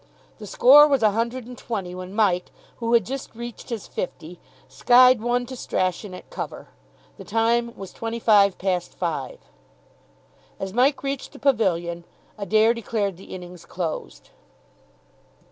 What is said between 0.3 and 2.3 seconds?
The score was a hundred and twenty when